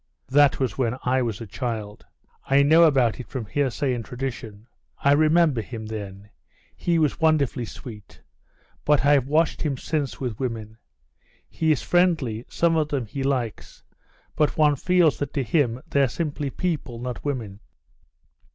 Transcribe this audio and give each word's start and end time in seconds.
"That 0.29 0.59
was 0.59 0.79
when 0.79 0.97
I 1.03 1.21
was 1.21 1.39
a 1.41 1.45
child; 1.45 2.07
I 2.45 2.63
know 2.63 2.85
about 2.85 3.19
it 3.19 3.27
from 3.27 3.45
hearsay 3.45 3.93
and 3.93 4.03
tradition. 4.03 4.65
I 4.97 5.11
remember 5.11 5.61
him 5.61 5.85
then. 5.85 6.31
He 6.75 6.97
was 6.97 7.19
wonderfully 7.21 7.65
sweet. 7.65 8.19
But 8.83 9.05
I've 9.05 9.27
watched 9.27 9.61
him 9.61 9.77
since 9.77 10.19
with 10.19 10.39
women; 10.39 10.79
he 11.47 11.71
is 11.71 11.83
friendly, 11.83 12.45
some 12.49 12.77
of 12.77 12.87
them 12.87 13.05
he 13.05 13.21
likes, 13.21 13.83
but 14.35 14.57
one 14.57 14.75
feels 14.75 15.19
that 15.19 15.35
to 15.35 15.43
him 15.43 15.83
they're 15.87 16.09
simply 16.09 16.49
people, 16.49 16.97
not 16.97 17.23
women." 17.23 17.59